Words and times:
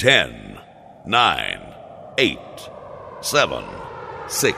10, 0.00 0.58
9, 1.04 1.60
8, 2.16 2.38
7, 3.20 3.64
6, 4.28 4.56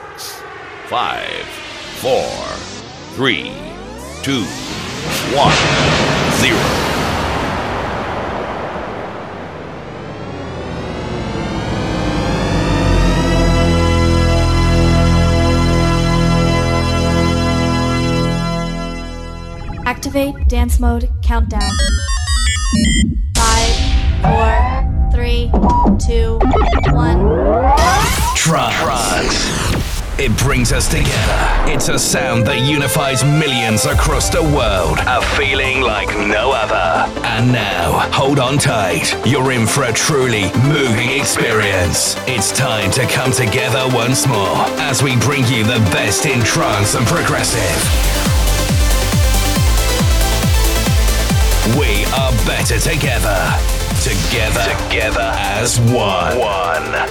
5, 0.87 1.45
4, 1.97 2.23
3, 3.15 3.51
2, 4.23 4.45
1, 5.35 5.53
0. 6.39 6.57
Activate 19.85 20.47
dance 20.47 20.79
mode 20.79 21.09
countdown. 21.21 21.59
Five, 23.35 23.75
four, 24.21 24.52
two, 25.99 26.39
one. 26.91 27.19
Trance. 28.35 29.73
It 30.19 30.35
brings 30.37 30.71
us 30.71 30.87
together. 30.87 31.71
It's 31.71 31.89
a 31.89 31.97
sound 31.97 32.45
that 32.47 32.59
unifies 32.59 33.23
millions 33.23 33.85
across 33.85 34.29
the 34.29 34.43
world. 34.43 34.99
A 35.07 35.21
feeling 35.35 35.81
like 35.81 36.07
no 36.27 36.51
other. 36.51 37.11
And 37.25 37.51
now, 37.51 38.09
hold 38.11 38.39
on 38.39 38.57
tight. 38.57 39.15
You're 39.25 39.51
in 39.51 39.65
for 39.65 39.83
a 39.83 39.93
truly 39.93 40.51
moving 40.69 41.09
experience. 41.09 42.15
It's 42.27 42.51
time 42.51 42.91
to 42.91 43.07
come 43.07 43.31
together 43.31 43.83
once 43.93 44.27
more 44.27 44.57
as 44.85 45.01
we 45.01 45.17
bring 45.17 45.45
you 45.47 45.63
the 45.63 45.81
best 45.91 46.25
in 46.25 46.41
trance 46.41 46.95
and 46.95 47.05
progressive. 47.07 47.81
We 51.77 52.05
are 52.13 52.31
better 52.45 52.79
together. 52.79 53.82
Together. 54.01 54.63
Together 54.89 55.31
as 55.35 55.79
one. 55.79 56.37
One. 56.37 57.09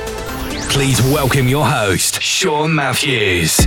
Please 0.68 1.00
welcome 1.02 1.48
your 1.48 1.64
host, 1.64 2.20
Sean 2.20 2.74
Matthews. 2.74 3.66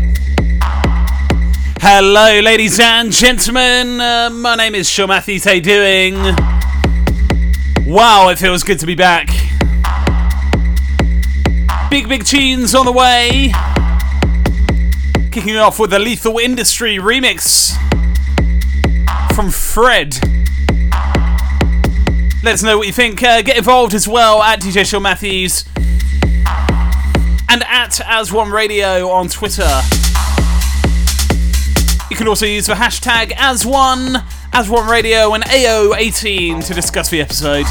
Hello, 1.81 2.39
ladies 2.41 2.79
and 2.79 3.11
gentlemen. 3.11 4.01
Uh, 4.01 4.29
my 4.31 4.55
name 4.55 4.75
is 4.75 4.89
Sean 4.89 5.09
Matthews. 5.09 5.43
How 5.43 5.53
you 5.53 5.61
doing? 5.61 6.15
Wow, 7.85 8.29
it 8.29 8.37
feels 8.37 8.63
good 8.63 8.79
to 8.79 8.85
be 8.85 8.95
back. 8.95 9.27
Big, 11.89 12.09
big 12.09 12.25
tunes 12.25 12.75
on 12.75 12.85
the 12.85 12.91
way. 12.91 13.51
Kicking 15.31 15.57
off 15.57 15.79
with 15.79 15.89
the 15.91 15.99
Lethal 15.99 16.37
Industry 16.37 16.97
remix 16.97 17.75
from 19.33 19.49
Fred. 19.49 20.44
Let 22.45 22.53
us 22.53 22.61
know 22.63 22.77
what 22.77 22.85
you 22.85 22.93
think. 22.93 23.23
Uh, 23.23 23.41
get 23.41 23.57
involved 23.57 23.95
as 23.95 24.07
well 24.07 24.43
at 24.43 24.61
DJ 24.61 24.85
Sean 24.85 25.01
Matthews 25.01 25.65
and 27.49 27.63
at 27.63 27.99
As 28.01 28.31
One 28.31 28.51
Radio 28.51 29.09
on 29.09 29.29
Twitter. 29.29 29.81
You 32.11 32.15
can 32.15 32.27
also 32.27 32.45
use 32.45 32.67
the 32.67 32.75
hashtag 32.75 33.33
As 33.35 33.65
One, 33.65 34.23
As 34.53 34.69
One 34.69 34.87
Radio, 34.87 35.33
and 35.33 35.43
AO18 35.45 36.63
to 36.67 36.75
discuss 36.75 37.09
the 37.09 37.19
episode. 37.19 37.65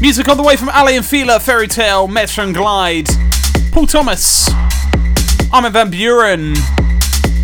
Music 0.00 0.28
on 0.28 0.36
the 0.36 0.42
way 0.42 0.56
from 0.56 0.68
Aly 0.70 0.96
and 0.96 1.06
Fila, 1.06 1.38
Ferry 1.38 1.68
Tayle, 1.68 2.08
Metro 2.08 2.42
and 2.42 2.56
Glyde, 2.56 3.10
Paul 3.70 3.86
Thomas, 3.86 4.50
Armin 5.52 5.72
Van 5.72 5.88
Buuren, 5.88 6.56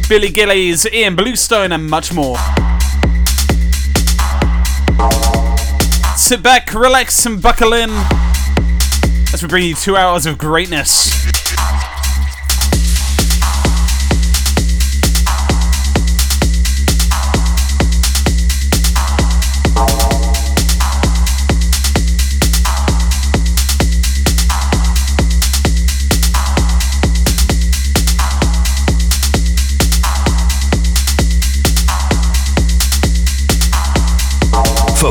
Billy 0.08 0.30
Gillies, 0.30 0.84
Ilan 0.86 1.16
Bluestone, 1.16 1.70
and 1.70 1.88
much 1.88 2.12
more. 2.12 2.36
Sit 6.18 6.42
back, 6.42 6.74
relax, 6.74 7.24
and 7.26 7.40
buckle 7.40 7.72
in 7.72 7.88
as 9.32 9.40
we 9.40 9.48
bring 9.48 9.64
you 9.64 9.74
two 9.74 9.96
hours 9.96 10.26
of 10.26 10.36
greatness. 10.36 11.17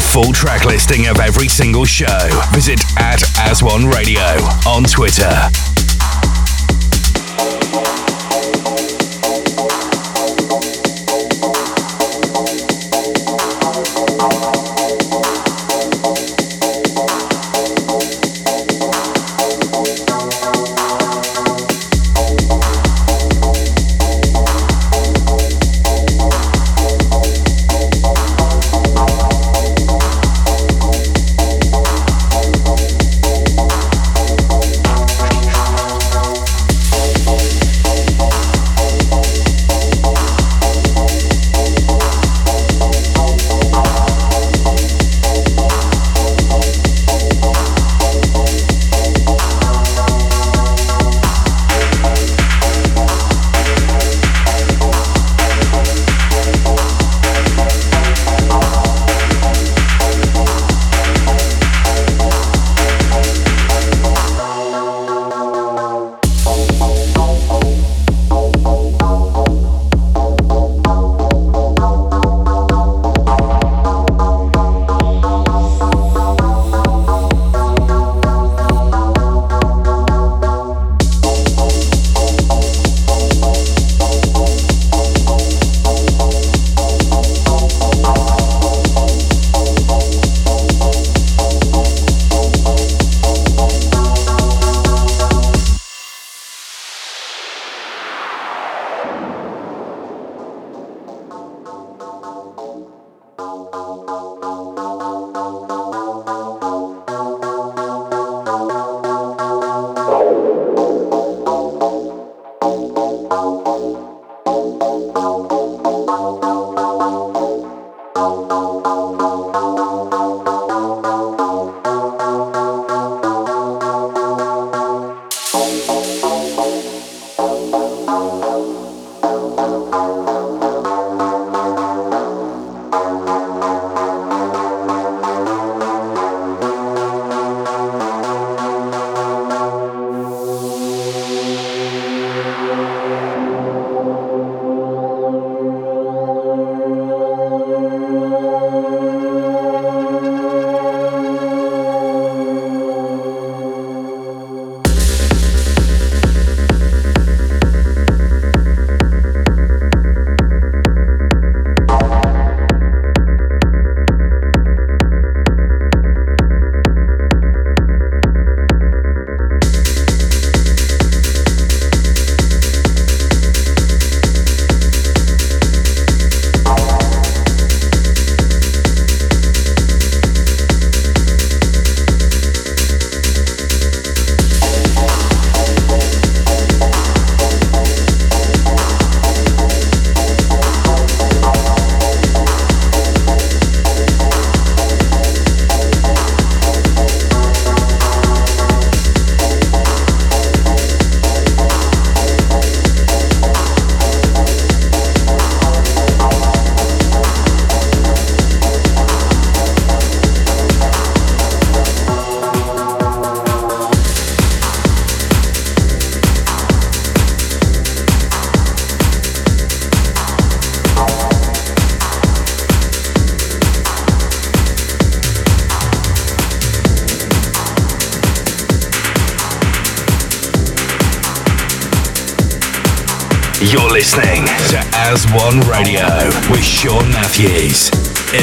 Full 0.08 0.32
track 0.32 0.66
listing 0.66 1.08
of 1.08 1.20
every 1.20 1.48
single 1.48 1.86
show, 1.86 2.30
visit 2.54 2.80
at 2.98 3.22
As 3.40 3.62
One 3.62 3.86
Radio 3.88 4.22
on 4.66 4.84
Twitter. 4.84 5.67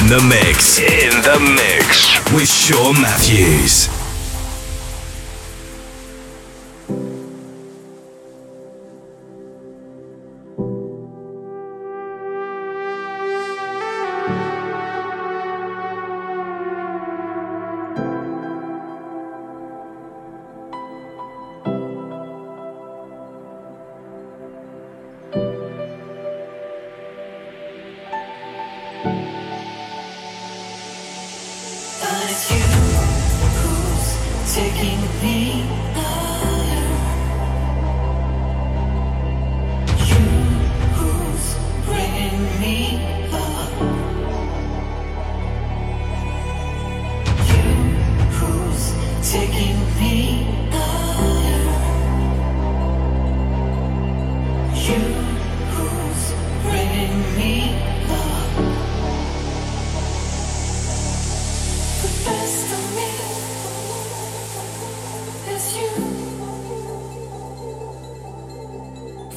The 0.09 0.21
mix. 0.29 0.79
In 0.81 1.11
the 1.23 1.39
mix 1.57 2.33
with 2.33 2.49
Sean 2.49 3.01
Matthews. 3.01 3.44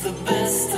the 0.07 0.13
best 0.24 0.76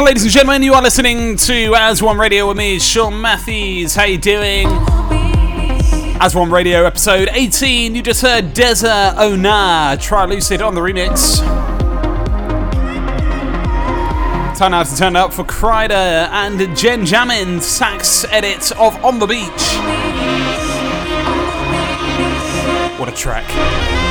Ladies 0.00 0.24
and 0.24 0.32
gentlemen, 0.32 0.62
you 0.62 0.72
are 0.72 0.82
listening 0.82 1.36
to 1.36 1.74
As 1.76 2.02
One 2.02 2.18
Radio 2.18 2.48
with 2.48 2.56
me, 2.56 2.78
Sean 2.80 3.20
Matthews. 3.20 3.94
How 3.94 4.04
you 4.04 4.18
doing? 4.18 4.66
As 6.18 6.34
One 6.34 6.50
Radio 6.50 6.84
episode 6.84 7.28
18, 7.30 7.94
you 7.94 8.02
just 8.02 8.22
heard 8.22 8.46
Dezza 8.46 9.14
Ona, 9.18 9.96
Trilucid 10.00 10.66
on 10.66 10.74
the 10.74 10.80
remix. 10.80 11.38
Time 14.56 14.72
now 14.72 14.82
to 14.82 14.96
turn 14.96 15.16
up 15.16 15.32
for 15.32 15.44
Kryder 15.44 15.92
and 15.92 16.58
JenJammin, 16.58 17.60
sax 17.60 18.24
edit 18.30 18.72
of 18.72 18.96
On 19.04 19.18
the 19.18 19.26
Beach. 19.26 19.46
What 22.98 23.08
a 23.08 23.12
track. 23.12 24.09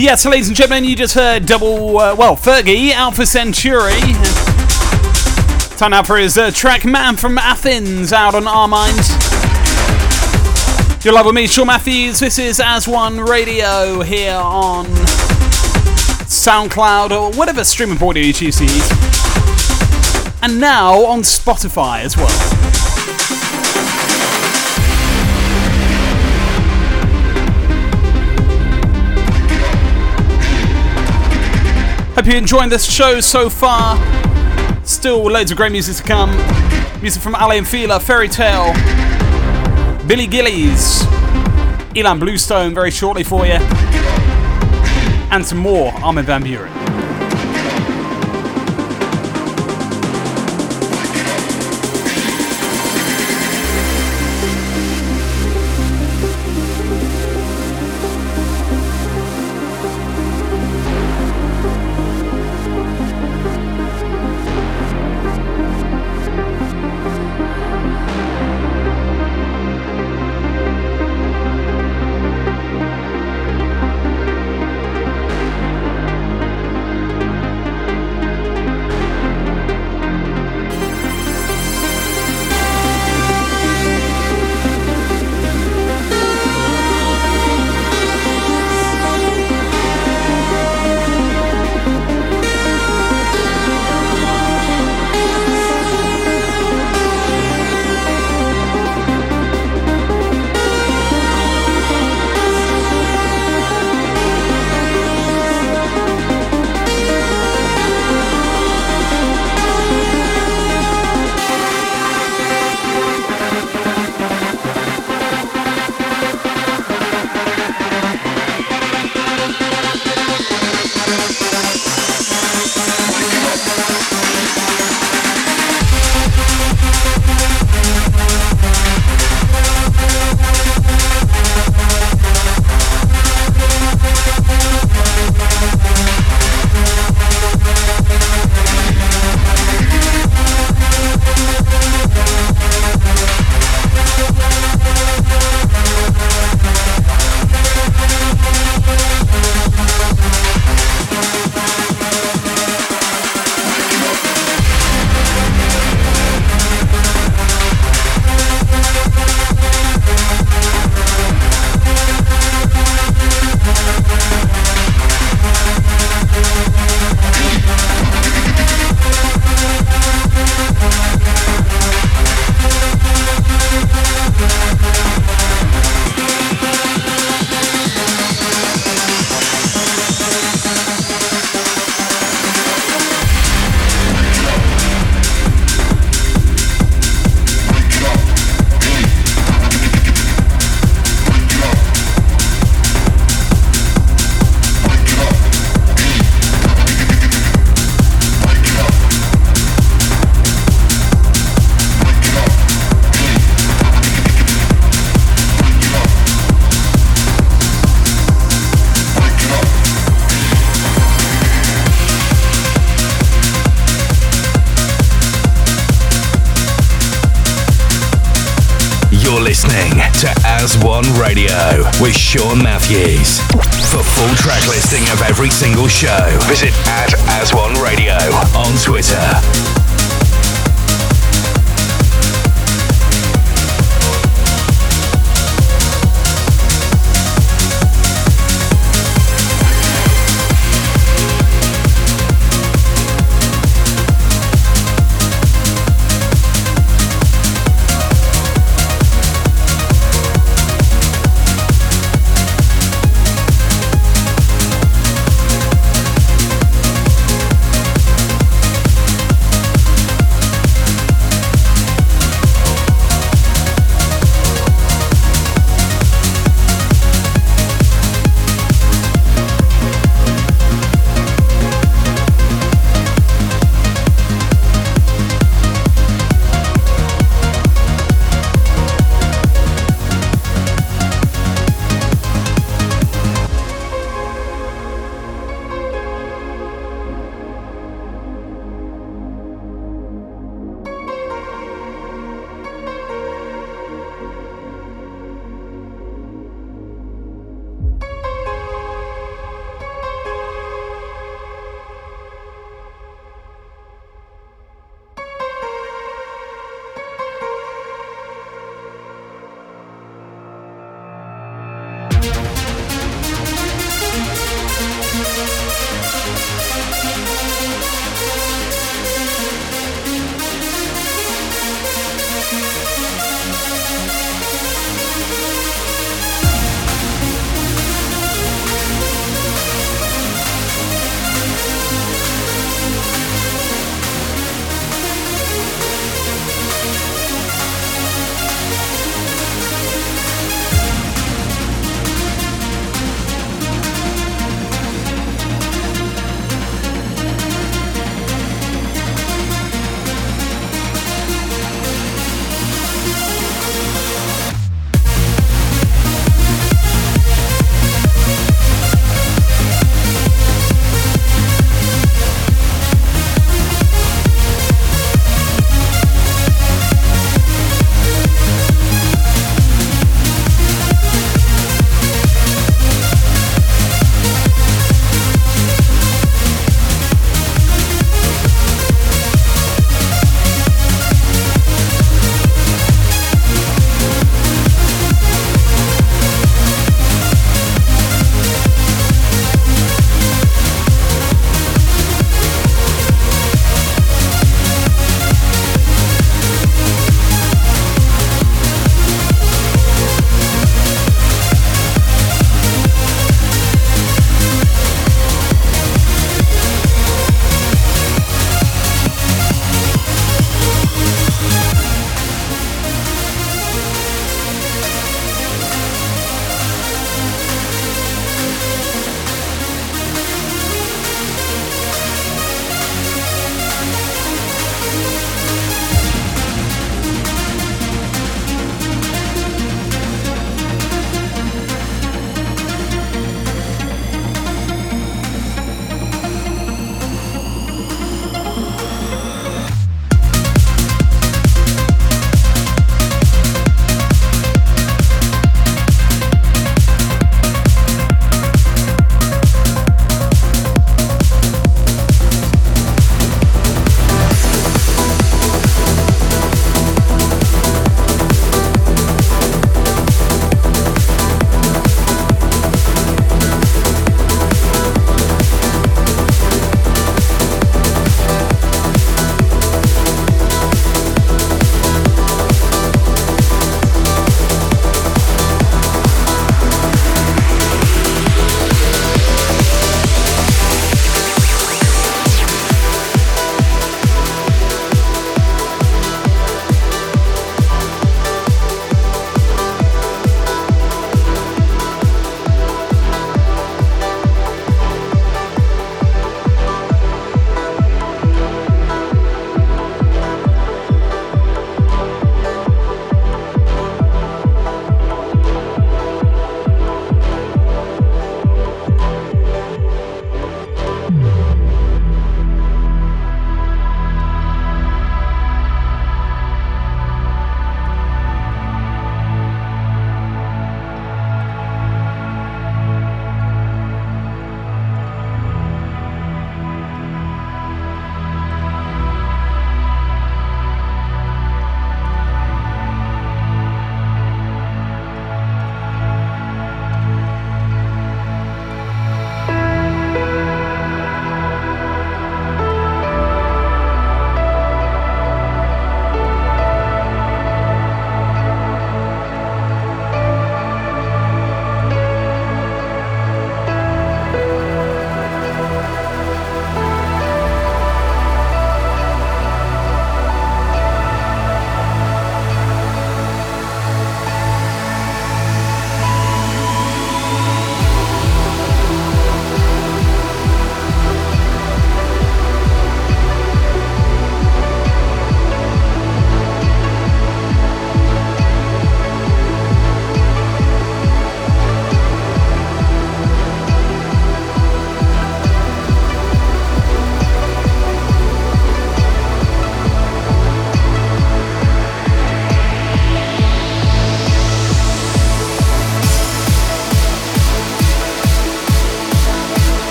Yes, 0.00 0.24
ladies 0.24 0.48
and 0.48 0.56
gentlemen, 0.56 0.84
you 0.84 0.96
just 0.96 1.14
heard 1.14 1.44
double, 1.44 1.98
uh, 1.98 2.16
well, 2.16 2.34
Fergie, 2.34 2.90
Alpha 2.90 3.26
Centauri. 3.26 4.00
Time 5.76 5.92
out 5.92 6.06
for 6.06 6.16
his 6.16 6.38
uh, 6.38 6.50
track 6.50 6.86
Man 6.86 7.18
from 7.18 7.36
Athens 7.36 8.10
out 8.10 8.34
on 8.34 8.44
Armind. 8.44 8.96
You're 11.04 11.12
live 11.12 11.26
with 11.26 11.34
me, 11.34 11.46
Sean 11.46 11.66
Matthews. 11.66 12.18
This 12.18 12.38
is 12.38 12.60
As 12.60 12.88
One 12.88 13.20
Radio 13.20 14.00
here 14.00 14.36
on 14.36 14.86
SoundCloud 16.26 17.10
or 17.10 17.36
whatever 17.36 17.62
streaming 17.62 18.02
audio 18.02 18.22
you 18.22 18.32
choose 18.32 18.56
to 18.56 18.64
use. 18.64 18.90
And 20.40 20.58
now 20.58 21.04
on 21.04 21.20
Spotify 21.20 22.00
as 22.00 22.16
well. 22.16 22.59
You're 32.30 32.38
enjoying 32.38 32.68
this 32.70 32.84
show 32.88 33.18
so 33.18 33.50
far. 33.50 33.96
Still 34.84 35.24
loads 35.24 35.50
of 35.50 35.56
great 35.56 35.72
music 35.72 35.96
to 35.96 36.02
come. 36.04 36.30
Music 37.02 37.20
from 37.20 37.34
Aly 37.34 37.58
and 37.58 37.66
Fila, 37.66 37.98
Ferry 37.98 38.28
Tayle, 38.28 38.72
Billy 40.06 40.28
Gillies, 40.28 41.02
Ilan 41.96 42.20
Bluestone 42.20 42.72
very 42.72 42.92
shortly 42.92 43.24
for 43.24 43.46
you, 43.46 43.58
and 45.32 45.44
some 45.44 45.58
more 45.58 45.90
Armin 46.04 46.24
Van 46.24 46.44
Buuren. 46.44 46.79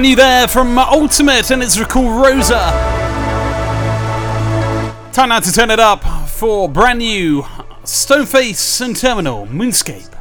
Brand 0.00 0.08
new 0.08 0.16
there 0.16 0.48
from 0.48 0.78
Ultimate, 0.78 1.50
and 1.50 1.62
it's 1.62 1.78
called 1.84 2.24
Rosa. 2.24 2.70
Time 5.12 5.28
now 5.28 5.40
to 5.40 5.52
turn 5.52 5.70
it 5.70 5.78
up 5.78 6.02
for 6.26 6.70
brand 6.70 7.00
new 7.00 7.42
Stoneface 7.84 8.80
and 8.80 8.96
Terminal 8.96 9.46
Moonscape. 9.48 10.19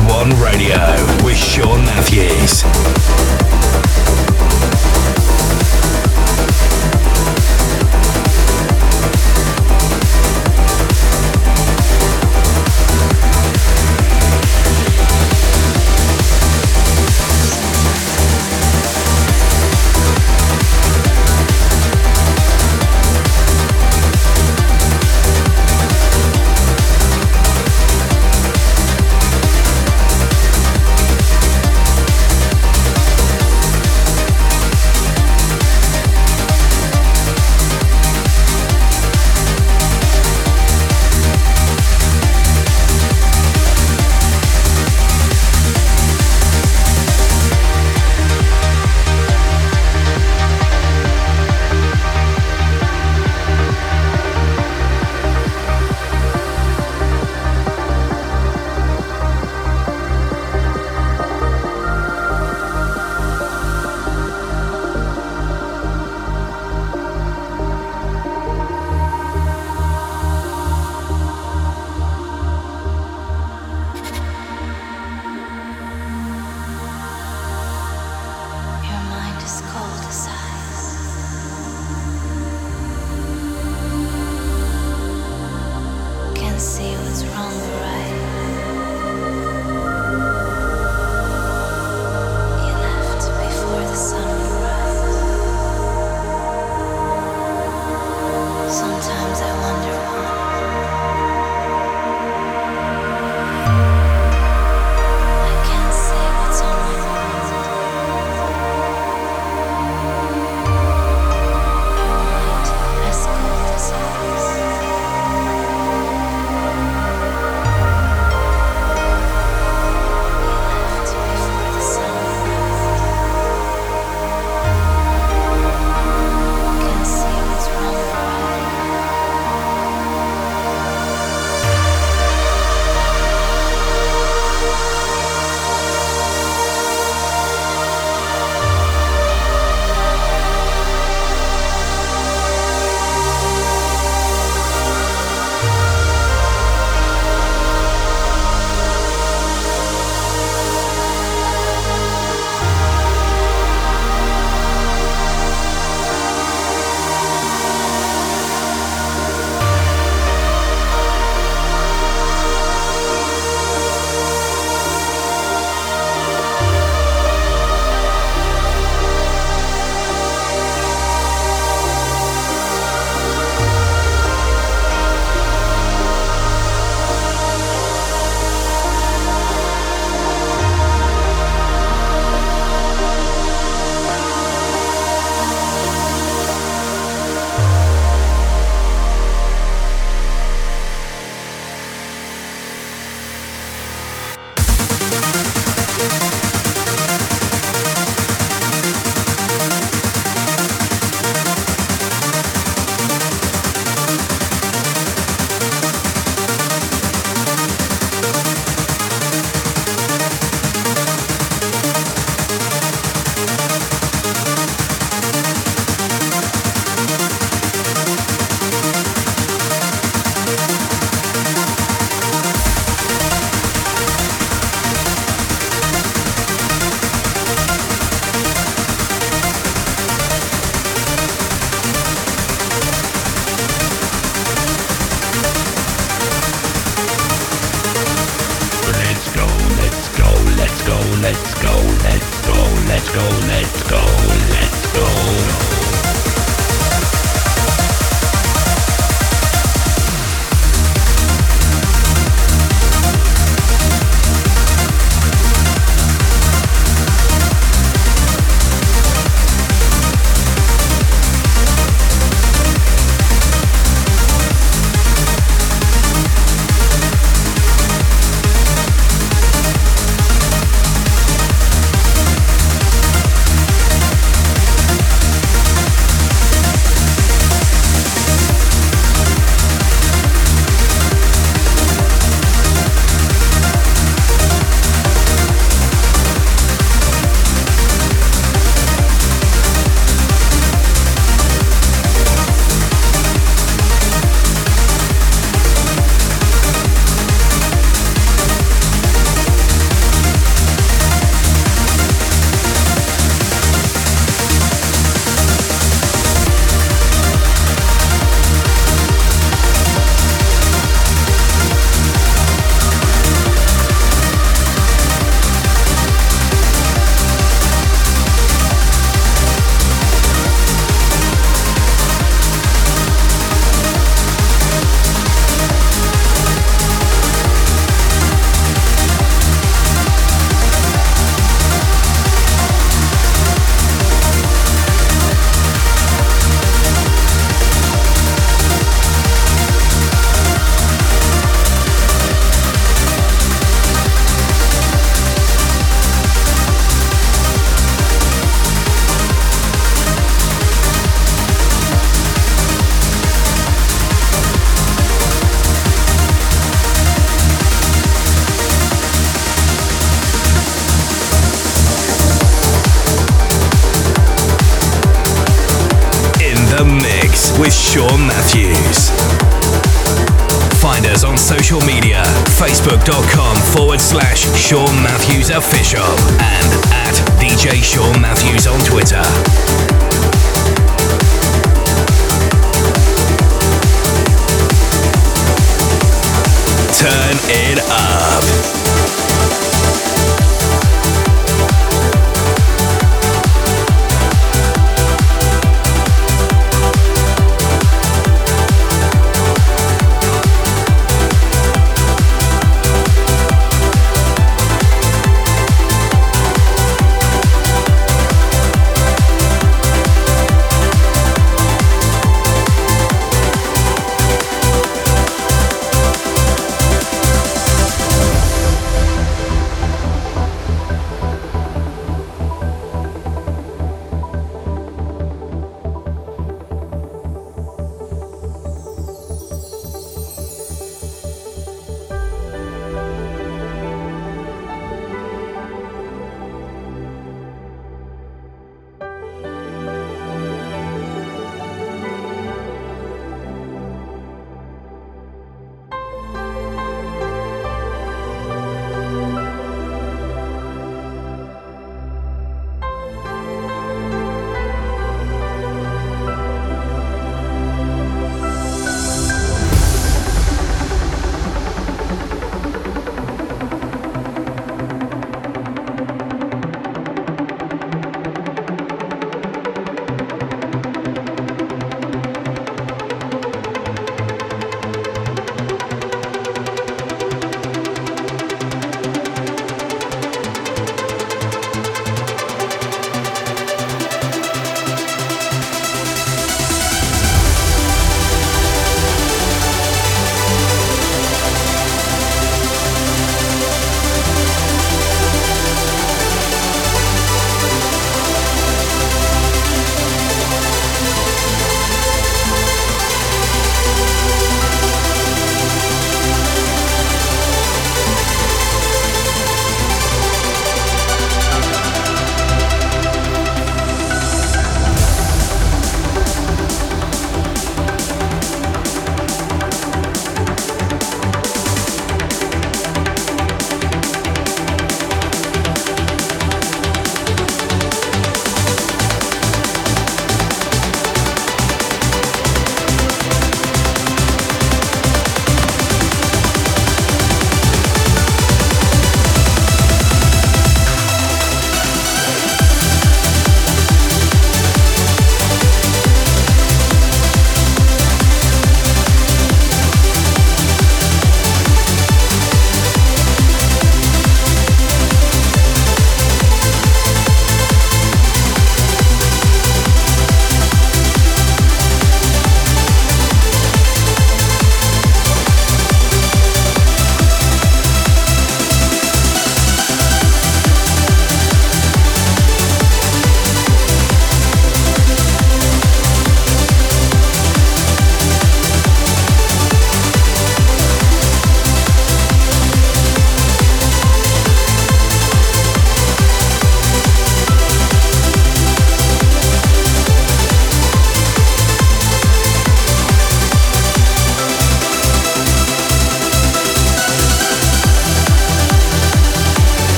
One 0.00 0.30
Radio 0.40 0.76
with 1.22 1.36
Sean 1.36 1.84
Matthews. 1.84 2.93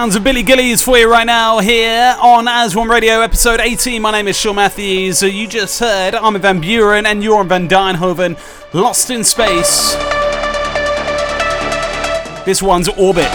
Sounds 0.00 0.16
of 0.16 0.24
Billy 0.24 0.42
Gillies 0.42 0.82
for 0.82 0.96
you 0.96 1.10
right 1.10 1.26
now 1.26 1.58
here 1.58 2.16
on 2.22 2.48
As 2.48 2.74
One 2.74 2.88
Radio, 2.88 3.20
episode 3.20 3.60
18. 3.60 4.00
My 4.00 4.10
name 4.10 4.28
is 4.28 4.36
Sean 4.38 4.56
Matthews. 4.56 5.22
Uh, 5.22 5.26
you 5.26 5.46
just 5.46 5.78
heard 5.78 6.14
Armin 6.14 6.40
van 6.40 6.58
Buuren 6.58 7.04
and 7.04 7.22
Jorn 7.22 7.46
van 7.46 7.68
Deynhoven, 7.68 8.38
Lost 8.72 9.10
in 9.10 9.22
Space. 9.22 9.92
This 12.46 12.62
one's 12.62 12.88
Orbit. 12.88 13.28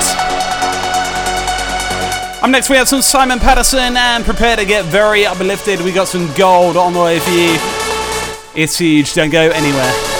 Up 2.41 2.49
next, 2.49 2.71
we 2.71 2.77
have 2.77 2.87
some 2.87 3.03
Simon 3.03 3.37
Patterson 3.37 3.95
and 3.95 4.25
prepare 4.25 4.55
to 4.55 4.65
get 4.65 4.85
very 4.85 5.23
uplifted. 5.23 5.79
We 5.81 5.91
got 5.91 6.07
some 6.07 6.33
gold 6.33 6.77
on 6.77 6.93
the 6.93 6.99
way 6.99 7.19
for 7.19 7.29
you. 7.29 7.55
It's 8.55 8.75
huge, 8.79 9.13
don't 9.13 9.29
go 9.29 9.51
anywhere. 9.51 10.14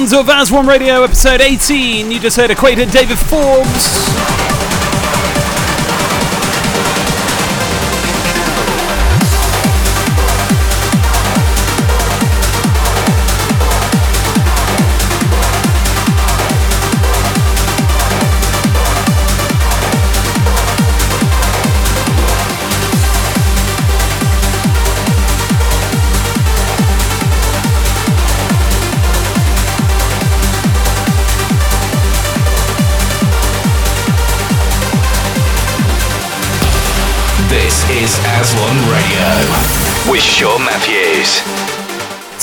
Sounds 0.00 0.14
of 0.14 0.30
As 0.30 0.50
One 0.50 0.66
Radio 0.66 1.02
episode 1.02 1.42
18. 1.42 2.10
You 2.10 2.18
just 2.18 2.34
heard 2.34 2.50
Equator 2.50 2.86
David 2.86 3.18
Forbes. 3.18 4.39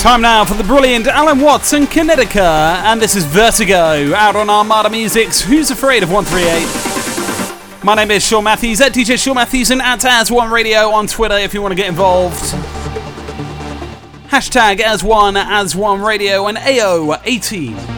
Time 0.08 0.22
now 0.22 0.46
for 0.46 0.54
the 0.54 0.64
brilliant 0.64 1.06
Alan 1.06 1.42
Watson, 1.42 1.86
Kinetica, 1.86 2.82
and 2.86 3.02
this 3.02 3.14
is 3.14 3.26
Vertigo 3.26 4.14
out 4.14 4.38
on 4.38 4.50
Armada 4.50 4.90
Music's 4.90 5.42
Who's 5.42 5.70
Afraid 5.70 6.02
of 6.02 6.10
138. 6.10 7.84
My 7.84 7.94
name 7.94 8.12
is 8.12 8.26
Sean 8.26 8.46
Matthews 8.46 8.80
at 8.80 8.94
DJ 8.94 9.22
Sean 9.22 9.36
Matthews 9.36 9.70
and 9.70 9.82
at 9.82 10.06
As 10.06 10.32
One 10.32 10.50
Radio 10.50 10.92
on 10.92 11.08
Twitter 11.08 11.38
if 11.38 11.54
you 11.54 11.62
want 11.62 11.74
to 11.74 11.76
get 11.76 11.90
involved. 11.90 12.42
Hashtag 14.30 14.80
As 14.80 15.04
One, 15.04 15.36
As 15.36 15.76
One 15.76 16.02
Radio, 16.02 16.48
and 16.48 16.58
AO18. 16.58 17.97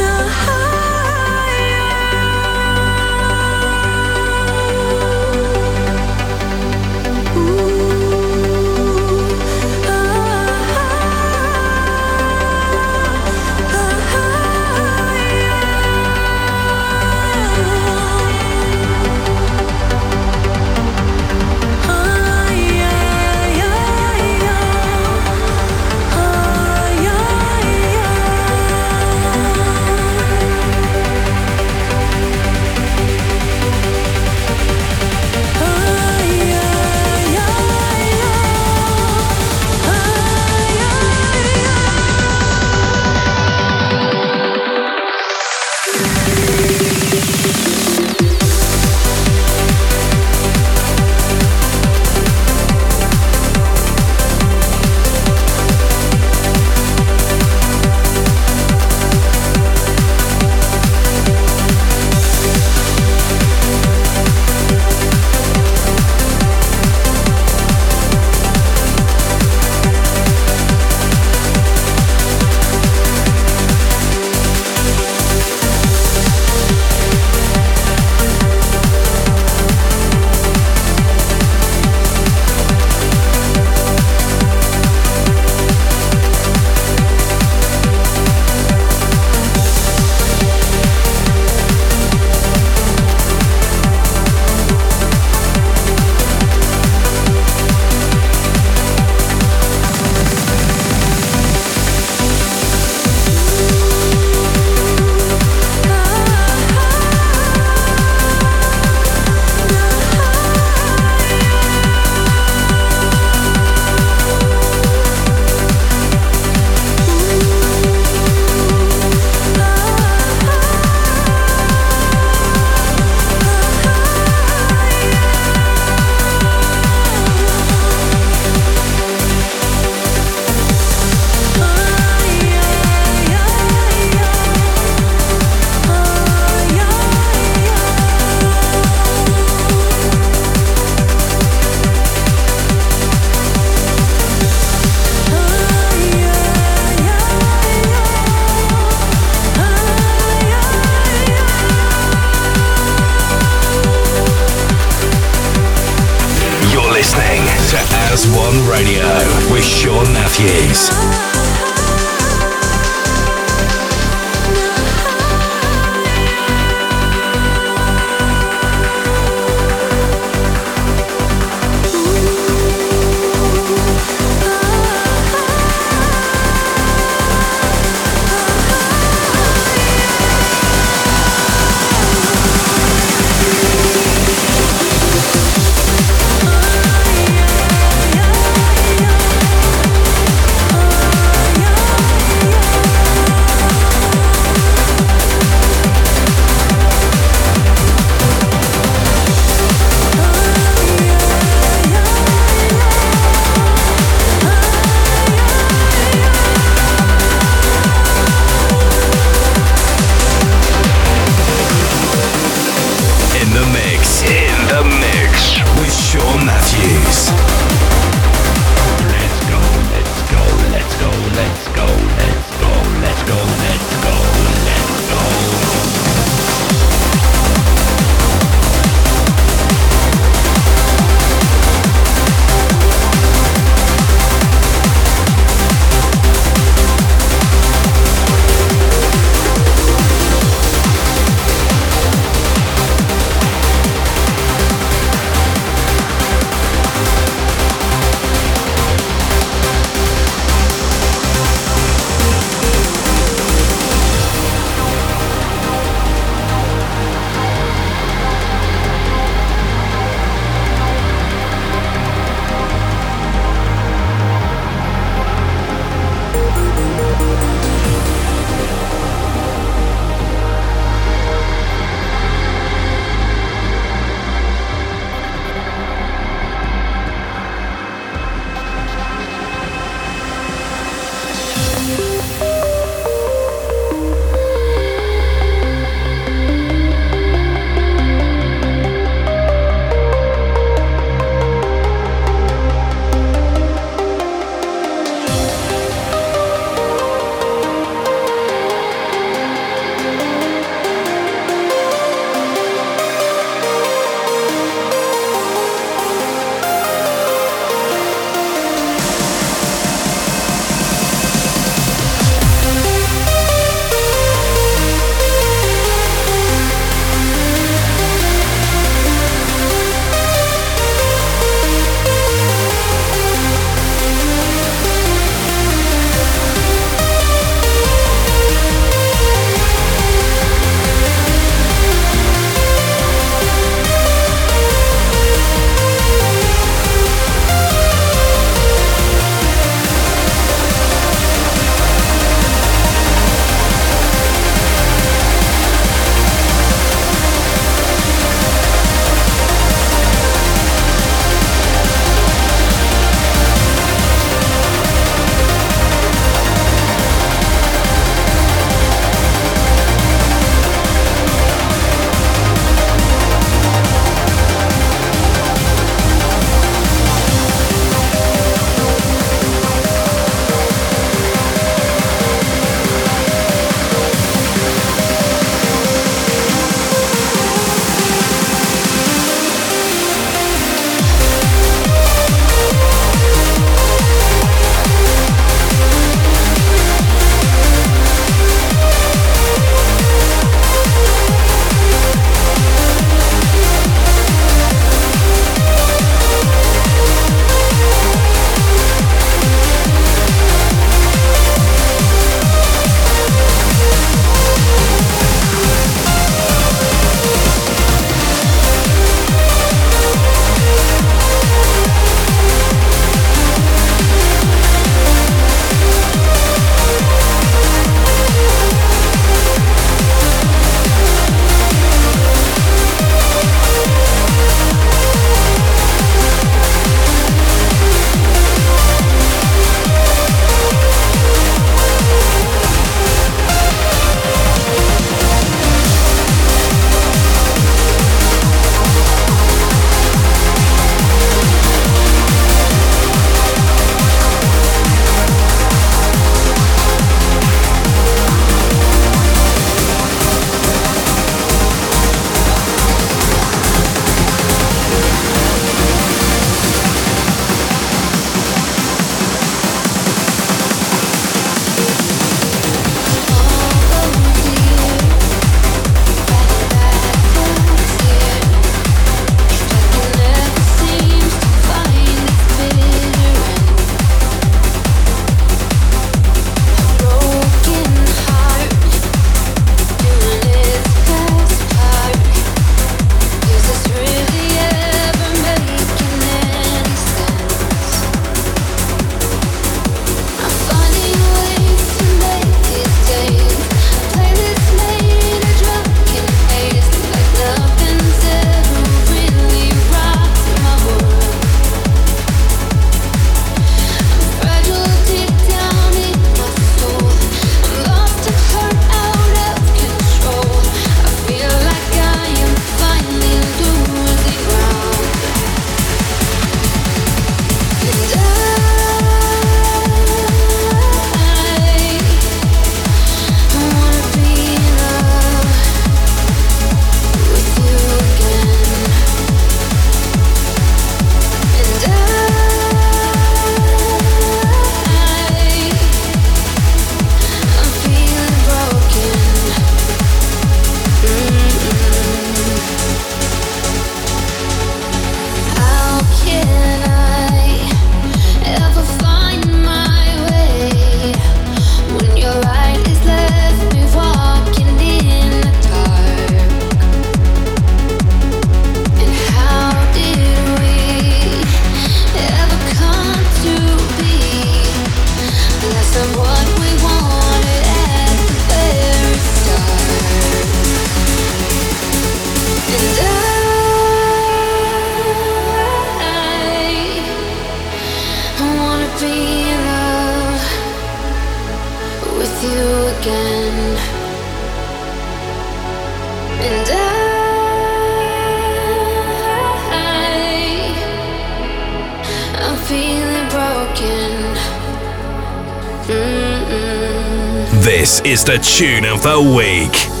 Is 598.05 598.23
the 598.23 598.37
tune 598.37 598.85
of 598.85 599.03
the 599.03 599.21
week. 599.21 600.00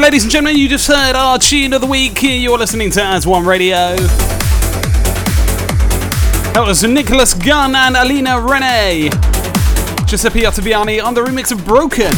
Ladies 0.00 0.22
and 0.24 0.32
gentlemen, 0.32 0.58
you 0.58 0.66
just 0.66 0.88
heard 0.88 1.14
our 1.14 1.38
tune 1.38 1.74
of 1.74 1.82
the 1.82 1.86
week. 1.86 2.18
Here 2.18 2.36
you're 2.36 2.56
listening 2.56 2.90
to 2.92 3.04
As 3.04 3.26
One 3.26 3.44
Radio. 3.44 3.96
That 6.54 6.64
was 6.66 6.82
Nicholas 6.82 7.34
Gunn 7.34 7.76
and 7.76 7.96
Alina 7.96 8.30
Renae. 8.30 9.10
Giuseppe 10.08 10.40
Ottaviani 10.40 11.04
on 11.04 11.12
the 11.12 11.20
remix 11.20 11.52
of 11.52 11.64
Broken. 11.66 12.10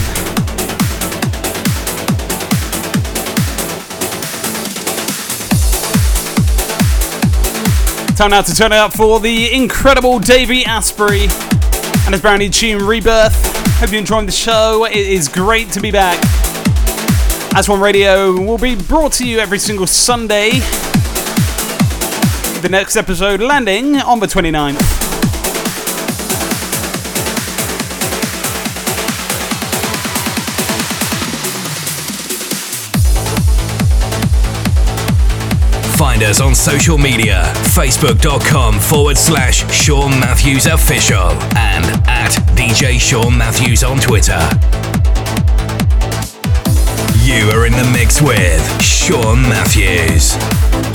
Time 8.16 8.30
now 8.30 8.42
to 8.42 8.54
turn 8.54 8.72
it 8.72 8.78
up 8.78 8.92
for 8.92 9.18
the 9.18 9.52
incredible 9.52 10.20
Davey 10.20 10.64
Asprey 10.64 11.24
and 12.04 12.14
his 12.14 12.20
brand 12.22 12.38
new 12.38 12.48
tune 12.48 12.86
Rebirth. 12.86 13.34
Hope 13.80 13.90
you're 13.90 13.98
enjoying 13.98 14.26
the 14.26 14.32
show. 14.32 14.84
It 14.84 14.94
is 14.94 15.28
great 15.28 15.70
to 15.72 15.80
be 15.80 15.90
back. 15.90 16.41
As 17.54 17.68
One 17.68 17.80
Radio 17.80 18.32
will 18.32 18.56
be 18.56 18.74
brought 18.74 19.12
to 19.14 19.26
you 19.26 19.38
every 19.38 19.58
single 19.58 19.86
Sunday. 19.86 20.52
The 22.60 22.68
next 22.70 22.96
episode 22.96 23.40
landing 23.40 23.96
on 23.96 24.20
the 24.20 24.26
29th. 24.26 24.80
Find 35.98 36.22
us 36.22 36.40
on 36.40 36.54
social 36.54 36.96
media 36.96 37.52
facebook.com 37.74 38.80
forward 38.80 39.18
slash 39.18 39.70
Sean 39.70 40.10
Matthews 40.20 40.66
Official 40.66 41.30
and 41.56 41.84
at 42.08 42.30
DJ 42.56 42.98
Sean 42.98 43.36
Matthews 43.36 43.84
on 43.84 43.98
Twitter. 43.98 44.40
You 47.32 47.48
are 47.48 47.64
in 47.64 47.72
the 47.72 47.90
mix 47.94 48.20
with 48.20 48.82
Sean 48.82 49.40
Matthews. 49.40 50.91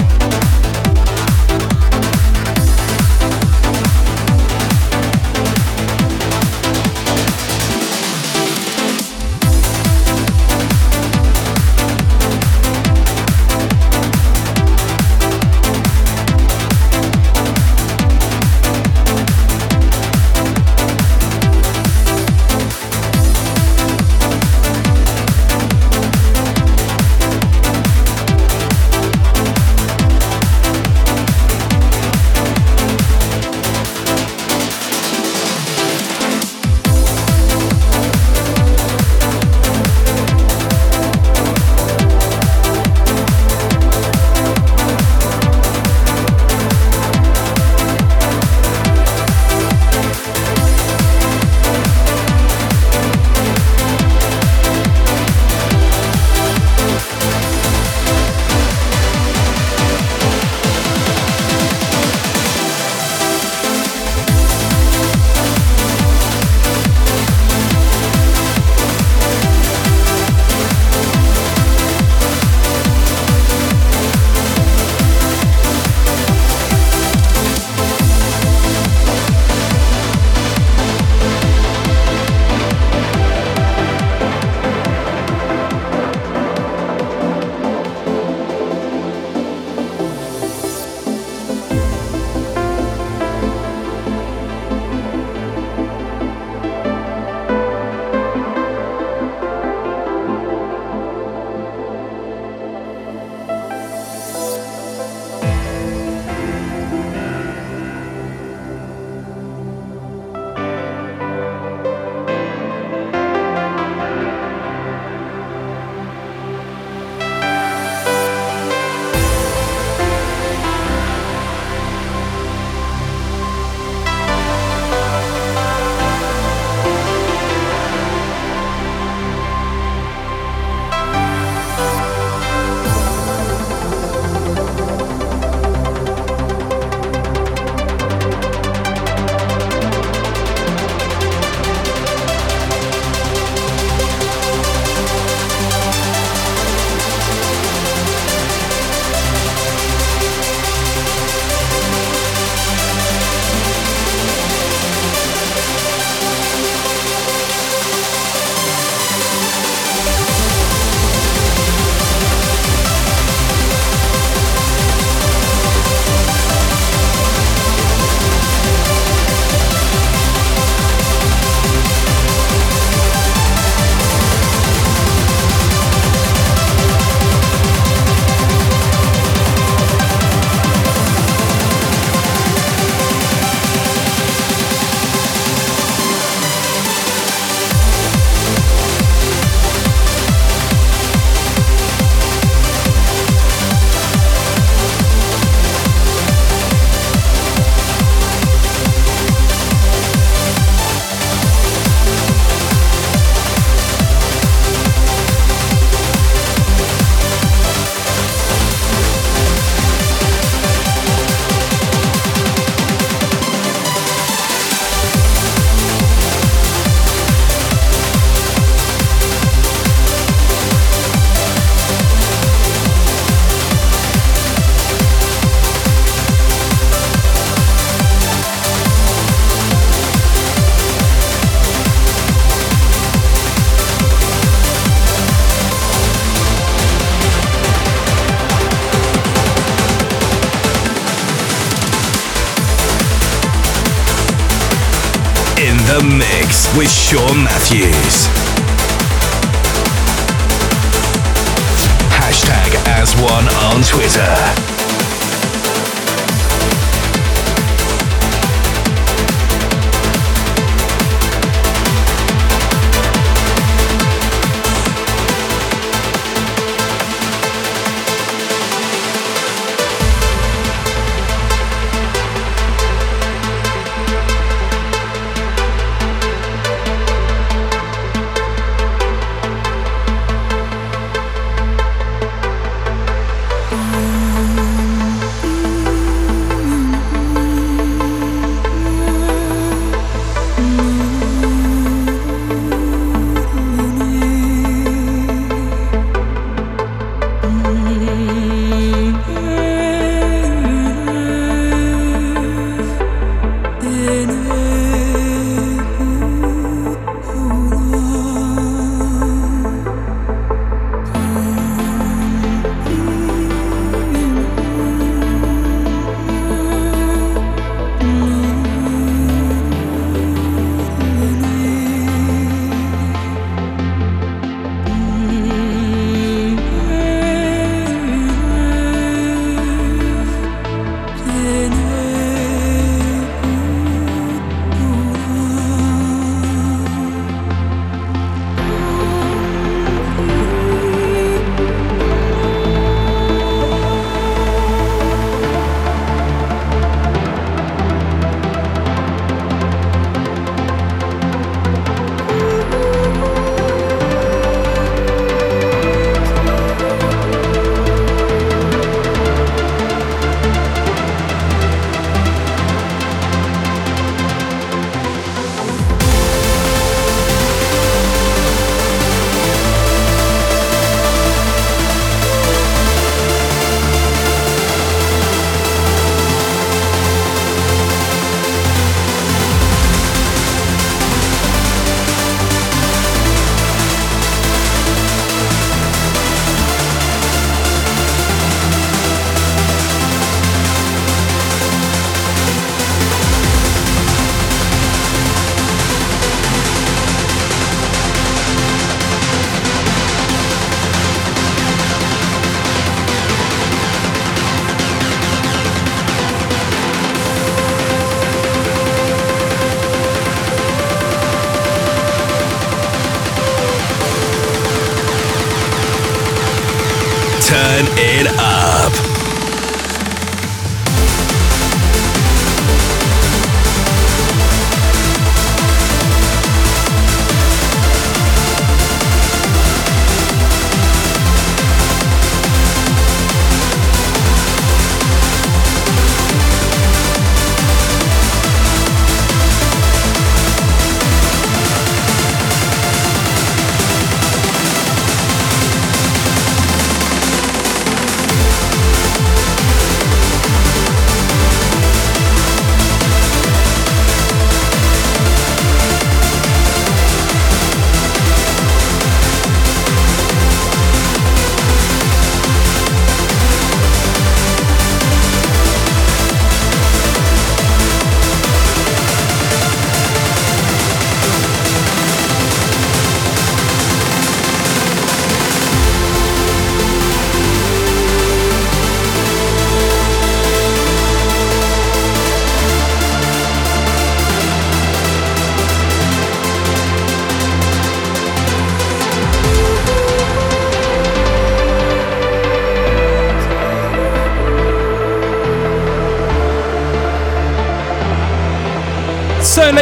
With 246.78 246.91
Sean 246.91 247.44
Matthews. 247.44 248.36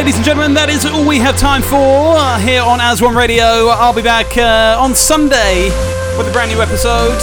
Ladies 0.06 0.18
and 0.18 0.24
gentlemen, 0.24 0.54
that 0.54 0.68
is 0.68 0.86
all 0.86 1.04
we 1.04 1.18
have 1.18 1.36
time 1.36 1.62
for 1.62 2.14
here 2.38 2.62
on 2.62 2.80
As 2.80 3.02
One 3.02 3.16
Radio. 3.16 3.42
I'll 3.42 3.92
be 3.92 4.02
back 4.02 4.38
uh, 4.38 4.80
on 4.80 4.94
Sunday 4.94 5.64
with 6.16 6.28
a 6.28 6.30
brand 6.30 6.48
new 6.52 6.62
episode. 6.62 7.18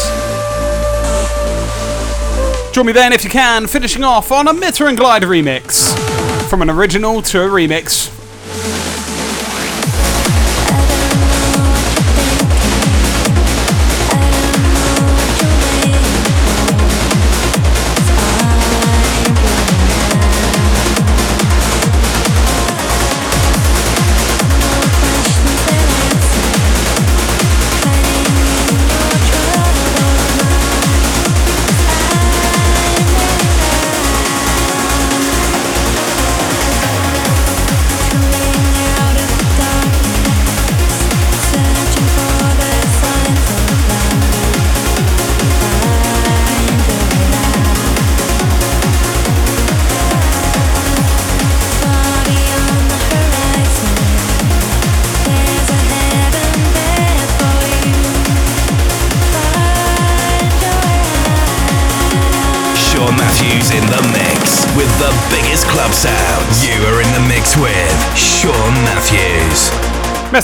Join 2.73 2.85
me 2.85 2.91
then 2.91 3.14
if 3.14 3.23
you 3.23 3.30
can, 3.30 3.68
finishing 3.68 4.03
off 4.03 4.34
on 4.34 4.49
a 4.49 4.53
Metta 4.53 4.85
and 4.85 4.97
Glyde 4.97 5.22
remix. 5.22 5.97
From 6.49 6.61
an 6.61 6.69
original 6.69 7.22
to 7.22 7.43
a 7.43 7.47
remix. 7.47 8.02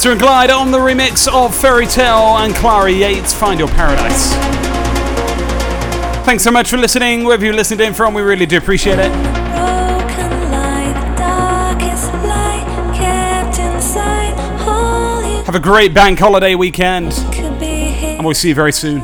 And 0.06 0.20
Glyde 0.20 0.50
on 0.50 0.72
the 0.72 0.78
remix 0.78 1.28
of 1.32 1.54
Ferry 1.54 1.86
Tayle 1.86 2.38
and 2.40 2.56
Clara 2.56 2.90
Yates, 2.90 3.34
Find 3.34 3.60
Your 3.60 3.68
Paradise. 3.68 4.34
Thanks 6.26 6.42
so 6.42 6.52
much 6.52 6.70
for 6.70 6.78
listening, 6.78 7.26
wherever 7.26 7.44
you're 7.46 7.54
listening 7.54 7.88
in 7.88 7.94
from, 7.94 8.14
we 8.14 8.22
really 8.22 8.46
do 8.46 8.58
appreciate 8.58 8.98
it. 8.98 9.12
Have 15.46 15.56
a 15.56 15.60
great 15.60 15.94
bank 15.94 16.18
holiday 16.18 16.56
weekend, 16.56 17.12
and 17.14 18.26
we'll 18.26 18.34
see 18.34 18.50
you 18.50 18.56
very 18.56 18.72
soon. 18.72 19.04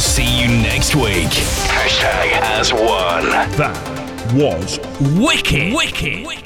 We'll 0.00 0.08
see 0.08 0.40
you 0.40 0.48
next 0.48 0.94
week. 0.94 1.28
Hashtag 1.68 2.32
as 2.40 2.72
one. 2.72 3.28
That 3.58 4.32
was 4.32 4.78
wicked. 5.18 5.74
Wicked. 5.74 6.24
wicked. 6.24 6.39